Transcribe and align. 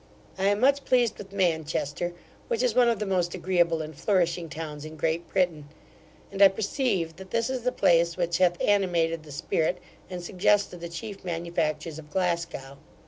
I 0.35 0.45
am 0.45 0.59
much 0.59 0.83
pleased 0.83 1.19
with 1.19 1.31
Manchester, 1.31 2.13
which 2.47 2.63
is 2.63 2.73
one 2.73 2.89
of 2.89 2.97
the 2.97 3.05
most 3.05 3.35
agreeable 3.35 3.83
and 3.83 3.95
flourishing 3.95 4.49
towns 4.49 4.83
in 4.83 4.95
Great 4.95 5.27
Britain; 5.29 5.69
and 6.31 6.41
I 6.41 6.47
perceive 6.47 7.17
that 7.17 7.29
this 7.29 7.51
is 7.51 7.61
the 7.61 7.71
place 7.71 8.17
which 8.17 8.39
hath 8.39 8.59
animated 8.59 9.21
the 9.21 9.31
spirit, 9.31 9.77
and 10.09 10.23
suggested 10.23 10.79
the 10.81 10.89
chief 10.89 11.23
manufactures 11.23 11.99
of 11.99 12.09
Glasgow. 12.09 12.79